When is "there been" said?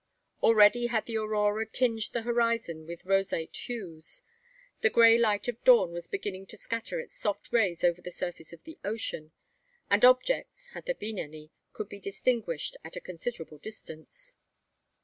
10.87-11.19